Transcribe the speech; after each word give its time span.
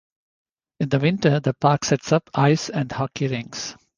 In 0.79 0.89
the 0.89 0.97
winter 0.97 1.39
the 1.39 1.53
park 1.53 1.85
sets 1.85 2.11
up 2.11 2.31
ice 2.33 2.69
and 2.71 2.91
hockey 2.91 3.27
rinks. 3.27 3.75